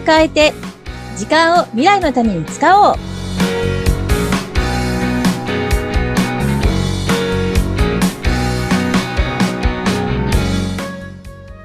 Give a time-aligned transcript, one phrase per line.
[0.00, 0.52] を変えて、
[1.16, 2.96] 時間を未来のために使おう。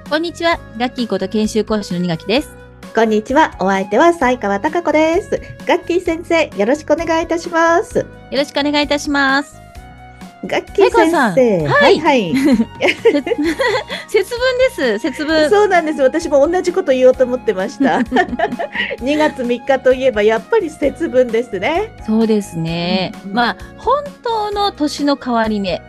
[0.10, 0.60] こんにちは。
[0.78, 2.56] ガッキーこと研修講師の二垣です。
[2.94, 3.56] こんにちは。
[3.60, 5.42] お相手は西川貴子です。
[5.66, 8.00] ガッキー先生、よろしくお願いいたします。
[8.00, 9.65] よろしくお願いいたします。
[10.46, 12.34] ガッキー先生、はいはい、
[14.08, 15.00] 節分です。
[15.00, 15.50] 節分。
[15.50, 16.02] そうなんです。
[16.02, 18.00] 私も同じこと言おうと思ってました。
[19.00, 21.92] 2月3日といえばやっぱり節分ですね。
[22.06, 23.12] そうですね。
[23.26, 25.82] うんまあ、本当の年の変わり目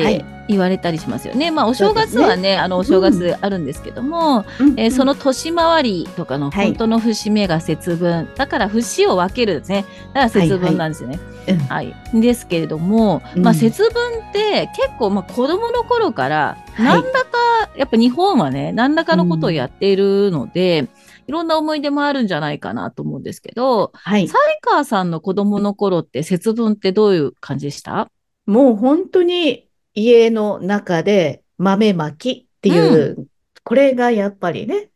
[0.00, 1.50] っはてい言われたりしますよね。
[1.50, 4.44] まあ、お正月はね、あの、お正月あるんですけども、
[4.76, 8.28] えーその年回りとかのはい本当の節目が節分。
[8.36, 9.86] だから節を分けるですね。
[10.12, 11.18] だから節分なんですよね。
[11.48, 11.94] うんはい。
[12.14, 17.38] ですけれども、うんまあ節分って結構まあ子供の頃からはい何らか、
[17.76, 20.88] やっぱ日本はね、何らかのことをやっているので、
[21.26, 24.24] いろんな思い出もあるんじゃないかなと思うんですけど、はい。
[24.24, 28.10] 西川さんの子供の頃って節分ってどういう感じでした？
[28.46, 29.63] もう本当に
[29.94, 33.28] 家の中で豆まきっていう、
[33.64, 34.90] これがやっぱりね、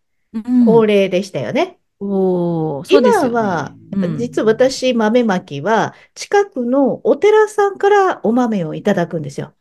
[0.67, 1.79] 恒例でしたよね。
[2.01, 9.53] おーそうですよね今は、うん実は私、豆まきは、近くのお寺さんからお豆をいただくんですよ。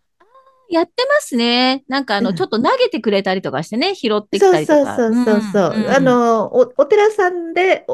[0.69, 1.83] やってますね。
[1.87, 4.95] なんかあの、うんちょっと投げてくれたりとかしてね、拾ってきたりとか。
[4.95, 5.79] そうそうそうそう。
[5.79, 7.85] んんあの、お、お寺さんで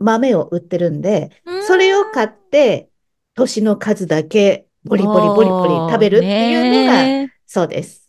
[0.00, 1.30] 豆を売ってるんで、
[1.66, 2.90] それを買って、
[3.34, 8.08] 年の数だけ、ボリボリボリボリ食べるっていうのが、ねそうです。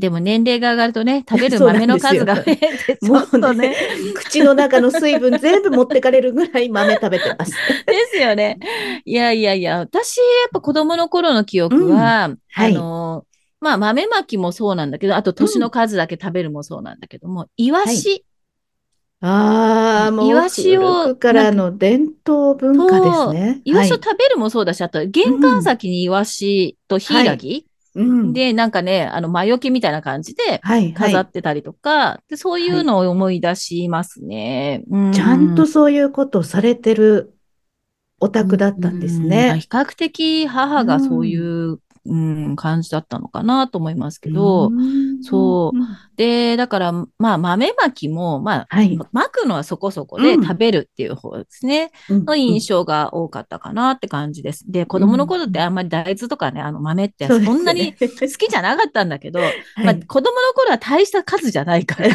[0.00, 3.76] でも年齢が上がるとね、食べる豆の数が 増えて、ちょもっとうねね。
[4.14, 7.52] 口の中の水分全部持ってかれるぐらい豆食べてます。
[7.86, 8.58] ですよね。
[9.04, 13.24] いやいやいや、私、やっぱ子供の頃の記憶は、はいあの、
[13.60, 18.24] まあ豆まきもそうなんだけど、あと年の数だけ食べるもそうなんだけども、イワシ、
[19.22, 23.60] ああ、もうイワシを古くからの伝統文化ですね。
[23.64, 30.60] イワシをはい食べるもそうだし、あと玄関先にイワシとヒイラギ、うんで、なんかね、あの、魔除けみたいな感じで
[30.94, 34.84] 飾ってたりとか、でそういうのを思い出しますね。
[34.90, 37.34] うちゃんとそういうことをされてる
[38.20, 39.28] お宅だったんですうん。
[39.28, 39.58] ね。
[39.60, 45.86] 比較的母がそういう、うん感じだったのかなと思いますけど、んそううん
[46.20, 48.98] で、だから、まあ、豆まきも、まあ、はい。
[49.10, 51.92] まくのはそこそこでうん食べるっていう方ですね。
[52.10, 54.70] の印象が多かったかなって感じです。
[54.70, 62.08] で、子供の頃ってあんまり大豆とかね、あの豆ってそんなに 好きじゃなかったんだけど、はいまあ、子供の頃は大した数じゃないから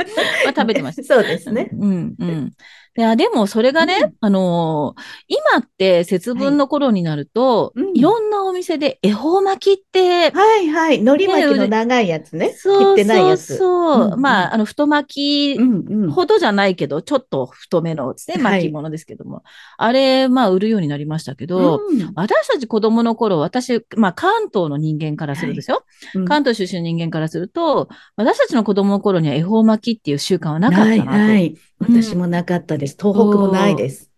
[0.46, 1.14] まあ食べてました。
[1.14, 1.68] そうですね。
[1.72, 2.52] うん、うん。
[2.94, 10.98] いや、でもそれがね、うんあのー今って節分の頃になると、はいうんいろんなお店で恵方巻きって、はいはい。
[11.00, 12.50] 海苔巻きの長いやつね。
[12.50, 13.46] 切そうってないやつ。
[13.46, 16.10] そうそう、うんうんまあ、あの、太巻き。
[16.10, 19.42] ほどじゃないけど、ちょっと太めのですね、はい巻物ですけども。
[19.76, 25.84] あれ、まあ、売るようになりましたけど、うん私たち子供の頃、私、まあ、関東の人間からするんですよ。
[26.14, 31.04] うん関東出身の人間からすると、私たちの子供の頃には恵方巻きっていう習慣はなかったなと。
[31.04, 31.54] ないない。
[31.88, 32.96] うん私もなかったです。
[33.00, 34.10] 東北もないです。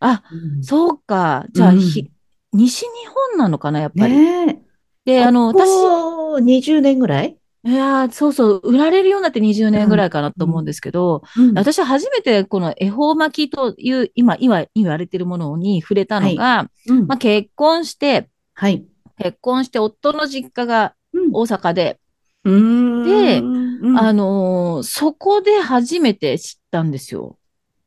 [0.00, 1.46] あ、うんそうか。
[1.52, 2.02] じゃあ、西
[2.52, 2.86] 日
[3.30, 4.14] 本なのかな、やっぱり。
[4.16, 4.58] ねえ。
[5.04, 7.36] で、あの、こ私、こ20年ぐらい？
[7.64, 18.84] いやー、そうそう、売られるようになって20年ぐらいかなと思うんですけど、うん私は初めてこの恵方巻きという、今、今言われているものに触れたのが、うんまあ、結婚して、はい。
[19.18, 22.00] 結婚して夫の実家がうん大阪で、
[22.44, 27.38] でうんあのーそこで初めて知ったんですよ。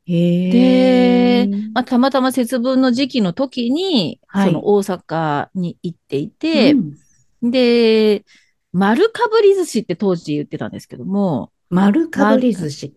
[0.05, 1.47] へえ。
[1.73, 6.97] まあ、たまたま節分の時期の時に、はいその大阪に行っていて、うん
[7.51, 8.23] で、
[8.71, 12.93] 丸かぶり寿司って当時言ってたんですけども、丸かぶり寿司。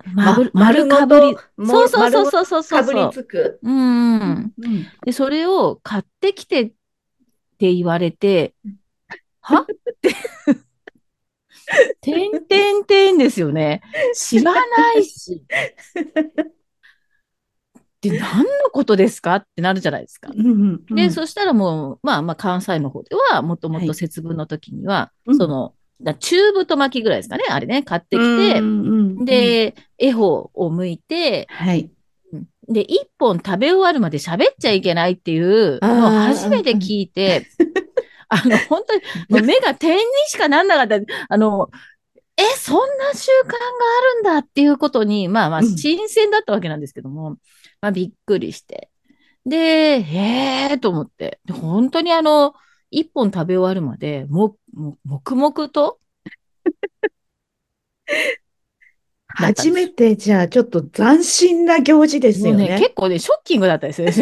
[0.53, 1.37] 丸かぶり。
[1.57, 3.59] もそうそうそうそうそうそうかぶりつく。
[3.63, 3.79] うんう
[4.19, 4.53] ん。
[4.59, 6.67] うんで、それを買ってきてっ
[7.59, 8.55] て言われて、
[9.41, 9.63] は？
[9.63, 9.67] っ
[10.01, 10.15] て。
[12.01, 13.83] てんてんてんですよね。
[14.15, 14.61] 知らな
[14.95, 15.43] いし。
[18.01, 20.31] で、何のことですかってなるじゃないですか。
[20.35, 28.81] うんうんで、そしたらもう、まあまあ関西の方では、もともはいと節分の時には、うんその、だ中太巻きぐらいですかね、あれね、買ってきて、うん
[29.21, 31.91] うんで、恵方を剥いて、はい。
[32.69, 37.47] で、一本食べ終わるまで喋っちゃいけないっていうのを初めて聞いて、
[38.29, 41.15] あの、本当に、目が点にしかなんなかった。
[41.29, 41.71] あの、
[42.37, 47.37] え、そんな習慣があるんだっていうことに、まあまあ、うん新鮮だったわけなんですけども、
[47.81, 48.91] まあ、びっくりして。
[49.47, 51.41] で、へえと思って。
[51.47, 52.55] で本当にあの、
[52.91, 55.99] 一本食べ終わるまで、も、も、黙々と
[59.47, 62.81] 初めてじゃあちょっと斬新な行事ですもうね、よね。
[62.81, 64.13] 結構ね、ショッキングだったですね。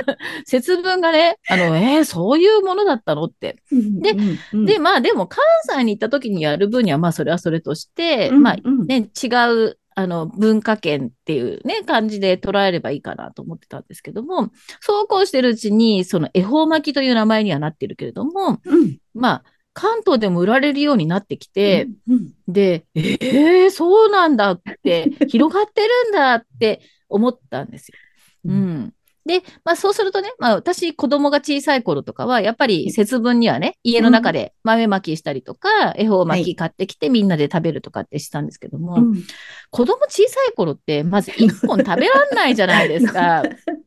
[0.44, 3.56] 節分がね、あの、えー、そういうものだったのって。
[3.70, 14.50] でうんうんで、まあでも関西に行った時にやる分には、まあそれはそれとして、うんまあうんね、違う、あの、文化圏っていうね、感じで捉えればいいかなと思ってたんですけども、
[14.80, 19.44] そうこうしてるうちに、その恵方巻きという名前にはなってるけれども、うんまあ、
[19.76, 26.80] 関東でも売られるようになってきて、うんで、ええそうなんだって、 広がってるんだって
[27.10, 27.98] 思ったんですよ。
[28.46, 28.92] ううんん。
[29.26, 39.24] で、まあそうするとね、まあ私子供が小さい頃とかは、やっぱり節分にはね、家の中で豆まきしたりとか、恵方巻き買ってきてみんなで食べるとかってしたんですけども、うん
[39.70, 43.42] 子供小さい頃って、まず一本食べらんないじゃないですか。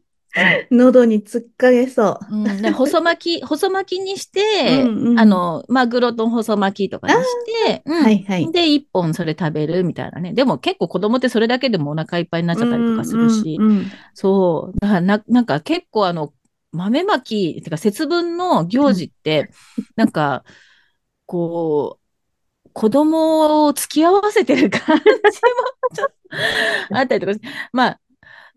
[0.71, 7.19] 喉に突っかけそうん、で細巻き、 細巻きにして、うんうんあの、マグロと細巻きとかにし
[7.67, 7.91] て、う。
[7.91, 8.51] うんはいはい。
[8.51, 10.33] で、一本それ食べるみたいなね。
[10.33, 14.79] でも結構子供ってそれだけでもお腹いっぱいになっちゃったりとかするし、うんうんうんそう。
[14.79, 16.33] だからな、なんか結構あの、
[16.71, 19.51] 豆まき、てか節分の行事って、
[19.95, 20.43] なんか、
[21.25, 25.03] こう、子供を付き合わせてる感じも
[25.93, 26.07] ちょっ
[26.89, 27.39] とあったりとか
[27.73, 27.99] まあ、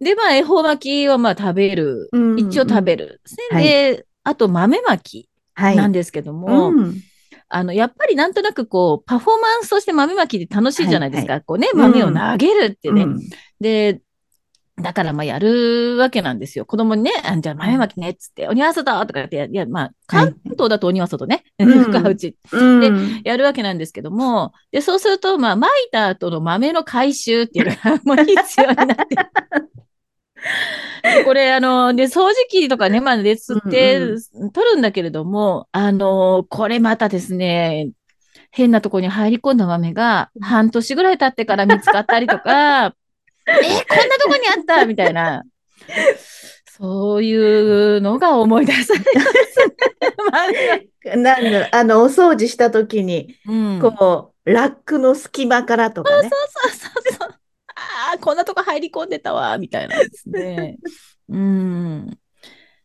[0.02, 2.08] で、まあ、恵方巻きはまあ食べる。
[2.12, 3.20] うん一応食べる
[3.50, 3.56] で。
[3.56, 5.76] はいで、あと豆まきはい。
[5.76, 7.00] なんですけども、うん
[7.54, 11.42] あの、やっぱりなんとなくこう、パフォーマンスとして豆まきって楽しいじゃないですか。
[11.42, 13.02] こうね、うん豆を投げるってね。
[13.02, 13.20] うん
[13.60, 14.00] で、
[14.80, 16.64] だからまあやるわけなんですよ。
[16.64, 29.16] 子供にね、あじゃあ豆まきねっつって、鬼は外とか言ってや、いや、まあ、関東だと鬼は外ね、うん深打ちうんやるわけなんですけども、で、そうすると、まあ、巻いた後の豆の回収っていうのがもう必要になって。
[31.02, 33.98] で これ、あの、で、掃除機とかね、まあ、で、吸って、
[34.52, 37.90] 取るんだけれども、あの、これまたですね、
[38.50, 42.94] 変なところに入り込んだ豆が半年ぐらい経ってから見つかったりとか、
[43.46, 43.54] えー
[43.88, 44.84] こんなとこにあった？
[44.86, 45.42] みたいな。
[46.70, 47.34] そうい
[47.96, 49.20] うのが思い出されま
[51.12, 51.16] す。
[51.16, 53.80] なんだろうあの、お掃除したときに、うん。
[53.80, 56.28] こう、ラックの隙間からとかね。
[56.30, 56.36] そ
[56.68, 57.21] うそうそう。
[58.18, 60.78] こんなとこ入り込んでたわ、みたいなですね。
[61.28, 62.18] うん。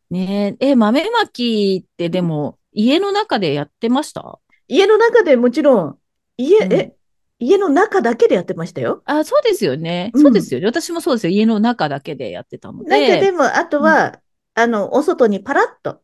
[0.09, 4.39] ねえ、え、豆まきってでも、家の中でやってました？
[4.67, 5.99] 家の中でもちろん、
[6.37, 6.95] 家、うんえ、
[7.39, 9.01] 家の中だけでやってましたよ。
[9.05, 10.11] あ、そうですよね。
[10.13, 10.67] うんそうですよね。
[10.67, 11.31] 私もそうですよ。
[11.31, 13.31] 家の中だけでやってたのなんかでで。
[13.31, 14.21] も、あとは、
[14.55, 16.01] あの、お外にパラッと、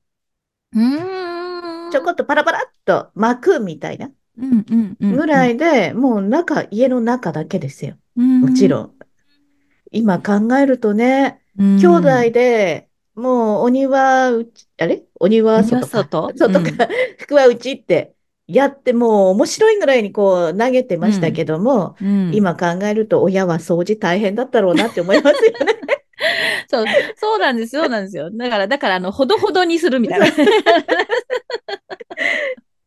[0.73, 1.91] うーん。
[1.91, 5.15] ちょこっとパラパラっと巻くみたいなうんうんうん。
[5.15, 7.97] ぐらいで、もう中、家の中だけですよ。
[8.17, 8.41] うん。
[8.41, 8.95] もちろん。
[9.93, 11.77] 今考えるとね、うん。
[11.77, 15.03] 兄弟で、もうお庭うち、あれ？
[15.19, 15.87] お庭外か。
[15.87, 16.33] 外？
[16.35, 16.87] 外か、
[17.19, 18.15] 服はうちって
[18.47, 25.57] やってもう面白いぐらいにこう投げてましたけども、うん、今考えると親は掃除大変だったろうなって思いますよね。
[26.67, 26.85] そう、
[27.17, 28.29] そうなんですよ、そうなんですよ。
[28.31, 30.25] だから、だから、あの、ほどほどにするみたいな。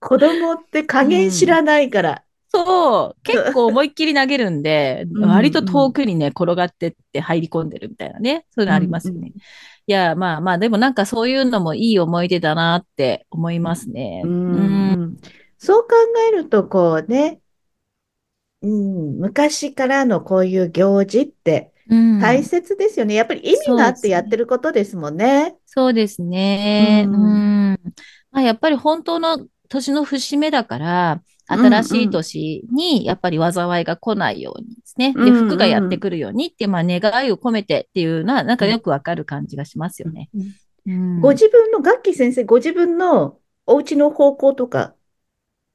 [0.01, 2.23] 子供って加減知らないから。
[2.49, 9.33] そう、結構思いっきり投げるんで、 うん割と遠くにね、転がってって入り込んでるみたいなね、そういうのありますよね。
[9.87, 14.23] いや、まあまあ、でもなんかそういうのもいい思い出だなって思いますね。
[14.25, 15.17] ううんん
[15.59, 15.89] そう考
[16.29, 17.41] えると、こうね、
[18.63, 23.15] うん、昔からのこういう行事ってうん大切ですよね。
[23.15, 25.57] やっぱり意味があってやってることですもんね。
[25.67, 27.05] そうですね。
[27.07, 27.79] ううんん。
[28.31, 35.13] まあ、やっぱり本当の年の節目だから、新しい年にやっぱり災いが来ないようにですね。
[35.13, 40.29] で、うんうん福がやってくるようにっていう、まあ願いを込めてっていうのは、なんかよくわかる感じがしますよね。
[40.87, 44.95] うんご自分の、ガッキー先生、ご自分のお家の方向とか、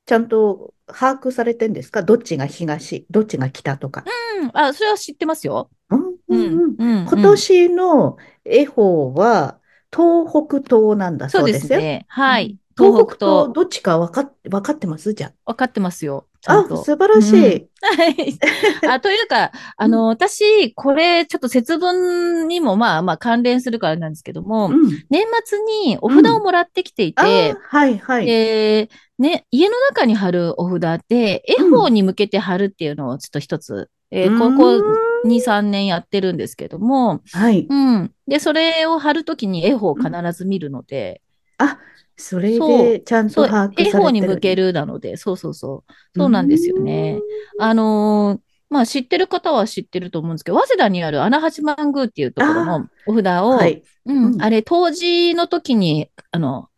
[0.06, 2.02] ちゃんと把握されてんですか？
[2.02, 4.06] どっちが東、どっちが北とか。
[4.42, 5.70] うんあ、それは知ってますよ。
[5.90, 9.60] うんうんうんうん今年の恵方は
[9.94, 11.80] 東北東なんだそうでそうですすよ。
[11.80, 12.06] ね。
[12.08, 12.58] はい。
[12.78, 15.14] 東東北とどっちか分かっ、分かってます？
[15.14, 16.28] じゃ分かってますよ。
[16.42, 16.64] ちあ。
[16.68, 17.70] 素晴らしい。
[17.82, 18.40] はい。
[18.90, 24.90] あ、というか、あの、私、これ、ちょっと節分にも、まあまあ関連するからなんですけども、うん。
[25.10, 28.26] 年末にお札をもらってきていあてー、はいはい。
[28.26, 37.68] で、ね、家の中に貼るお札で、絵方に向けて貼るっていうのをちょっと一つ、えーここう2、3年やってるんですけども、はい。
[37.70, 38.12] うん。
[38.28, 41.22] で、それを貼るときに絵方を必ず見るので、
[41.64, 41.80] あ、
[42.18, 44.04] それそでちゃんと把握され絵てる。
[44.04, 45.94] 方に向けるなので、そうそうそう。
[46.16, 47.20] そうなんですよね。
[47.60, 48.42] あのー
[48.72, 53.84] まあ知ってる方は知ってると思うんですけど、早稲田にある穴八幡宮っていうところのお札を、はい。
[54.06, 56.70] うん、うんあれ、当時の時に、あの、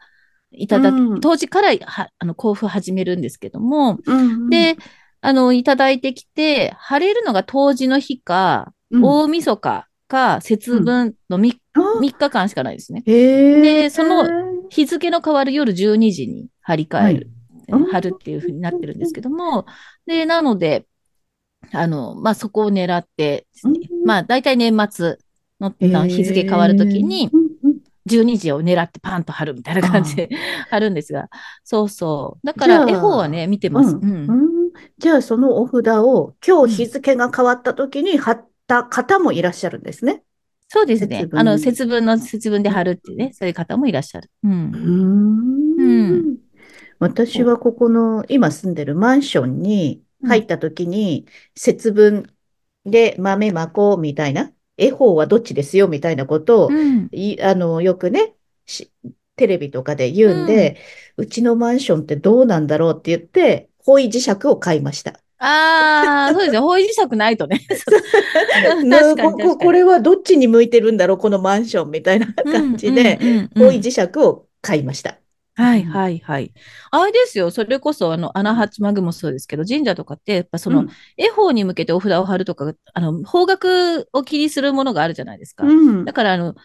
[0.52, 4.75] いただき、うん当時からは、あの、交付始めるんですけども、うんうんで、
[5.22, 13.01] あの、いただいてきて、晴れるのが冬至の日か、うん大晦日か、節分の 3, あ日間しかないですね。
[13.01, 14.29] でその
[14.70, 17.29] 日付の変わる夜12時に張り替える、
[17.70, 17.84] はい。
[17.91, 19.65] 貼るっていう風になってるんですけども、
[20.05, 20.86] で、なので、
[21.72, 24.05] あの、まあ、そこを狙ってですね、うん。
[24.05, 25.17] まあ、大体年末
[25.60, 25.74] の
[26.08, 27.77] 日付変わるときに、うんうん。
[28.05, 30.29] 12時を狙ってパンと貼るみたいな感じで
[30.70, 31.29] 貼るんですが、
[31.63, 32.46] そうそう。
[32.46, 33.96] だから、絵本はね、見てます。
[33.96, 34.29] ううんん。
[34.29, 34.72] うん。
[34.98, 40.24] じゃあ、そのお札を今日日付が変わった時に貼った方もいらっしゃるんですね。
[40.67, 44.32] そうですねあの、節分の節分で貼るってね、そういう方もいらっしゃる。
[44.43, 44.48] う。
[44.48, 46.38] うんーん
[47.00, 52.32] 私はここの今住んでるマンションに入った時に節分
[52.86, 57.10] で豆まこうみたいな、恵方はどっちですよみたいなことをうん。
[57.12, 58.34] いあの、よくね、
[58.65, 58.91] し
[59.36, 60.77] テレビとかで言うんで、
[61.17, 65.20] うちのマンションってどうなんだろうって言って、方位磁石を買いました。
[65.45, 66.59] ああ、そうですね。
[66.59, 67.62] 方位磁石ないとね。
[67.67, 73.17] 確かにここ確かにこれはどっちに向いてるんだろう、このマンションみたいな感じで、
[73.55, 75.17] 方位磁石を買いました。
[75.55, 76.51] はいはいはい。
[76.89, 77.51] あれですよ。
[77.51, 85.65] それこそ、あの、穴八マグもそうですけど、神社とかって、やっぱその、うん恵方に向けてお札を貼るとか、あの、方角を気にするものがあるじゃないですか。
[85.65, 86.55] うんだから、あの、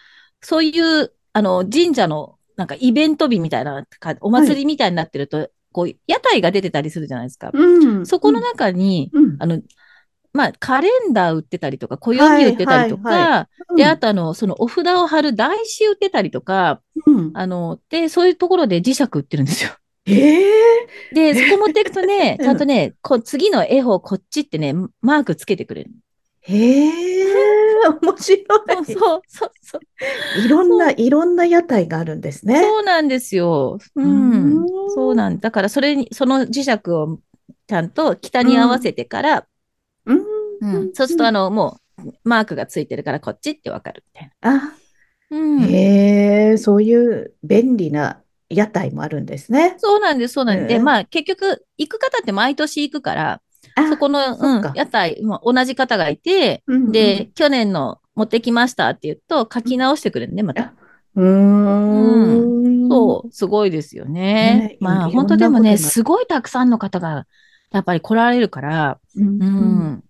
[0.40, 7.50] そういう、あの、神社の、なんかイベント日みたいな、かお祭りみたいになってると、こう、屋台が出てたりするじゃないですか。
[7.52, 8.04] うん。
[8.04, 9.36] そこの中に、うん。
[9.38, 9.62] あの、
[10.32, 17.30] まあ、カレンダー売ってたりとか、暦売ってたりとか、はいはで、あとあの、そのお札を貼る台紙売ってたりとか、うん。
[17.34, 19.70] あの、で、そういうところで磁石売ってるんですよ。
[20.06, 22.44] ええで、そこ持っていくとね、 うん。
[22.44, 25.92] ちゃんとね、こう次の絵法こっちってね、マークつけてくれる。
[26.48, 27.24] へえ
[28.02, 28.46] 面白い。
[28.66, 29.80] そうそうそうそう。
[30.34, 32.60] いろんな、いろんな屋台があるんですね。
[32.62, 33.78] そうなんですよ。
[33.94, 34.66] ううんん。
[34.88, 37.20] そうなんだから、それに、その磁石を
[37.66, 39.46] ちゃんと北に合わせてから、
[40.06, 40.18] うん
[40.60, 40.94] うん。
[40.94, 44.78] そうすると、あの、もう、マークがついてるから、こっちってわかるみたいあ、
[45.30, 45.36] な。
[45.38, 45.62] うん。
[45.64, 49.76] へえ、そういう便利な屋台もあるんですね。
[49.78, 50.66] そうなんです、そうなんです。
[50.66, 53.42] で、うんまあ、結局、行く方って毎年行くから、あ
[53.88, 60.74] そこの、うん屋台、まあ同じ方がいて、うんうんで、去年の持ってきましたって言うと、書き直してくれるね、また。
[61.14, 62.88] うーん。
[62.88, 64.76] そう、すごいですよねね。
[64.80, 67.26] まあ、本当でもね、すごいたくさんの方が、
[67.70, 69.28] やっぱり来られるから、うん。
[69.28, 69.50] ううん
[69.94, 70.04] ん。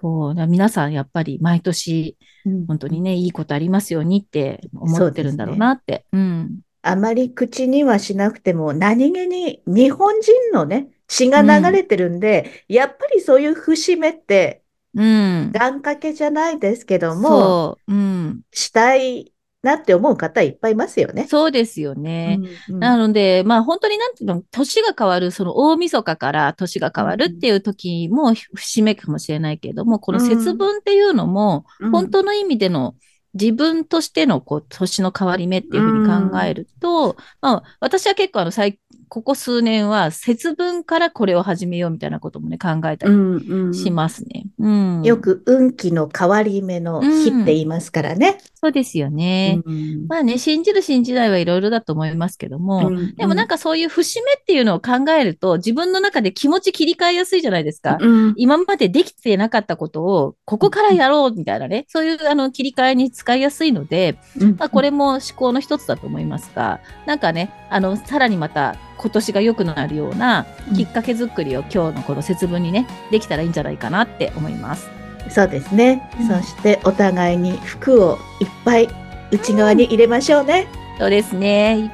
[0.00, 6.06] そう、皆さんやっぱり毎年、うん本当にね、いいことありますようにって思ってるんだろうなって。
[6.12, 6.60] うん。
[6.82, 14.62] あまり口にはしなくても、何気に日本人のね、血が流れてるんで、やっぱりそういう節目って、
[14.94, 15.52] うん。
[15.52, 18.40] 願掛けじゃないですけども、そう、うん。
[18.52, 21.26] したいなって思う方いっぱいいますよね。
[21.28, 22.38] そうですよね。
[22.68, 32.94] うんうんなので、まあ本当になんていうの、年が変わる、その大晦日から年が変わるっていう時も節目かもしれないけれども、この節分っていうのも、うん本当の意味での
[33.40, 38.78] 自分としてのこう年の変わり目っていうふうに考えると、まあ私は結構あの最、
[39.08, 44.44] ここ数年は節分からこれを始めようみたいなこともね考えたうりんうんしますね。
[44.58, 45.02] うん。
[45.02, 48.38] よく運気の変わり目の日って言いますからね。
[48.60, 49.62] そうですよね。
[49.64, 57.96] うんまあね、信じる信じないはいろいろだと思いますけども、うんでもなんかそういう節目っていうのを考えると、自分の中で気持ち切り替えやすいじゃないですか。
[58.00, 74.88] うん今までできてなかったことを、ここからやろうみたいなね、そういうあの切り替えに使いやすいので、うんまあ、これも思考の一つだと思いますが、なんかね、あの、さらにまた今年が良くなるようなきっかけ作りを今日のこの節分にね、できたらいいんじゃないかなって思います。
[75.30, 76.08] そうですね。
[76.20, 78.88] うんそしてお互いに服をいっぱい
[79.30, 80.66] 内側に入れましょうね。
[80.98, 81.92] そうですね。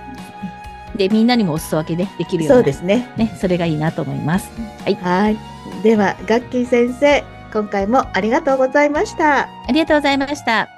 [0.97, 3.13] で、みんなにもお裾分けね、できるような、そうですね。
[3.17, 4.51] ね、それがいいなと思います。
[4.85, 4.95] はい。
[4.95, 5.37] はい。
[5.83, 9.43] では、ガッキー先生、今回もありがとうございました。
[9.43, 10.74] ありがとうございました。